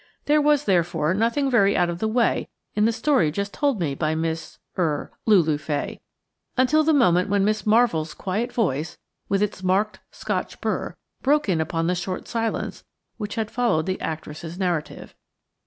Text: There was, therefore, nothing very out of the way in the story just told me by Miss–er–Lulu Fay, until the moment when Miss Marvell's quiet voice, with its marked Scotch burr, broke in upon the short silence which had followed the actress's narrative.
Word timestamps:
There 0.25 0.41
was, 0.41 0.65
therefore, 0.65 1.13
nothing 1.13 1.47
very 1.51 1.77
out 1.77 1.87
of 1.87 1.99
the 1.99 2.07
way 2.07 2.49
in 2.73 2.85
the 2.85 2.91
story 2.91 3.29
just 3.29 3.53
told 3.53 3.79
me 3.79 3.93
by 3.93 4.15
Miss–er–Lulu 4.15 5.59
Fay, 5.59 6.01
until 6.57 6.83
the 6.83 6.91
moment 6.91 7.29
when 7.29 7.45
Miss 7.45 7.67
Marvell's 7.67 8.15
quiet 8.15 8.51
voice, 8.51 8.97
with 9.29 9.43
its 9.43 9.61
marked 9.61 9.99
Scotch 10.09 10.59
burr, 10.59 10.95
broke 11.21 11.47
in 11.47 11.61
upon 11.61 11.85
the 11.85 11.93
short 11.93 12.27
silence 12.27 12.83
which 13.17 13.35
had 13.35 13.51
followed 13.51 13.85
the 13.85 14.01
actress's 14.01 14.57
narrative. 14.57 15.13